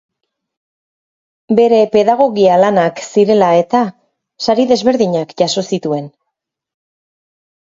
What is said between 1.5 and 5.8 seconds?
Bere pedagogia lanak zirela eta sari desberdinak jaso